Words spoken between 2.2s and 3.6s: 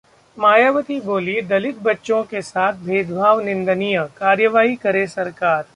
के साथ भेदभाव